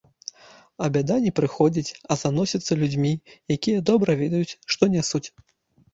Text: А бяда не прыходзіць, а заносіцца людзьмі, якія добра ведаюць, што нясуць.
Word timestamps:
А 0.85 0.87
бяда 0.95 1.17
не 1.25 1.33
прыходзіць, 1.39 1.95
а 2.11 2.17
заносіцца 2.23 2.79
людзьмі, 2.81 3.13
якія 3.57 3.85
добра 3.91 4.11
ведаюць, 4.23 4.57
што 4.75 4.93
нясуць. 4.95 5.25